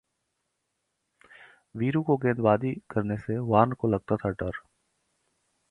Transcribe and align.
वीरू 1.75 2.01
को 2.03 2.17
गेंदबाजी 2.17 2.73
करने 2.89 3.17
से 3.17 3.37
वार्न 3.45 3.71
को 3.71 3.87
लगता 3.87 4.15
था 4.15 4.29
डर 4.31 4.61